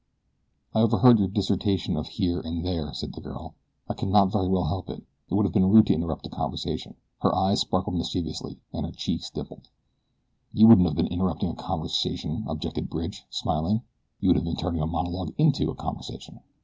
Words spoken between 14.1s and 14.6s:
"you would have been